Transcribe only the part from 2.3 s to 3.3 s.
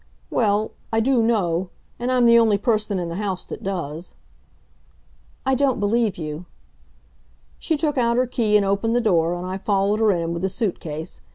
only person in the